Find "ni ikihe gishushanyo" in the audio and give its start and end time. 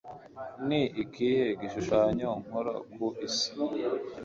0.67-2.29